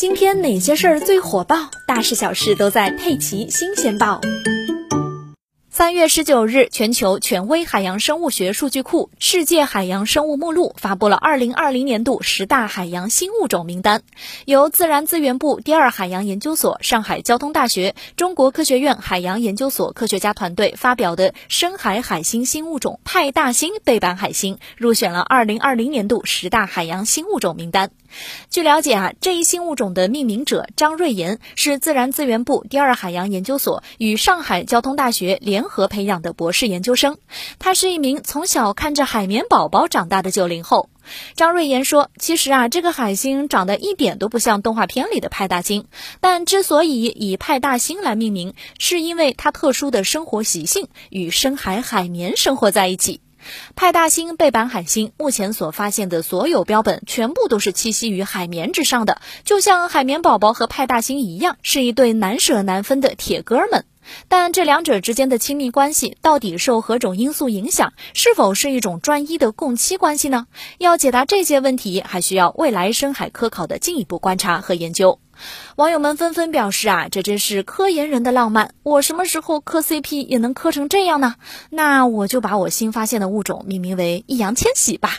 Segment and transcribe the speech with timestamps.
[0.00, 1.70] 今天哪些事儿最火爆？
[1.86, 4.18] 大事小事都在《佩奇新鲜报》。
[5.68, 14.02] 三月十九日，全球权威海洋生物学数据库“世界海洋生物目录”发布了二零二零年度十大海洋新物种名单。
[14.46, 27.90] 由自然资源部第二海洋研究所、上海交通大学、中国科学院海洋研究所科学家团队发表的深海海星新物种派大星背板海星入选了二零二零年度十大海洋新物种名单。
[28.50, 37.18] 据了解啊，这一新物种的命名者张瑞岩是自然资源部第二海洋研究所与上海交通大学联合培养的博士研究生。
[37.58, 40.88] 他是一名从小看着海绵宝宝长大的九零后。
[41.34, 45.86] 张瑞岩说：“其实啊，这个海星长得一点都不像动画片里的派大星，
[46.20, 53.20] 但之所以以派大星来命名，是因为它特殊的生活习性与深海海绵生活在一起。”
[53.76, 63.84] 派大星背板海星目前所发现的所有标本，全部都是栖息于海绵之上的，就像海绵宝宝和派大星一样，是一对难舍难分的铁哥们。
[64.28, 67.92] 但这两者之间的亲密关系到底受何种因素影响？
[68.12, 70.46] 是否是一种专一的共栖关系呢？
[70.78, 75.20] 要解答这些问题，还需要未来深海科考的进一步观察和研究。
[75.76, 78.70] 网友们纷纷表示啊，这真是科研人的浪漫！
[78.82, 81.36] 我什么时候磕 CP 也能磕成这样呢？
[81.70, 85.18] 那我就把我新发现的物种命名为易烊千玺吧。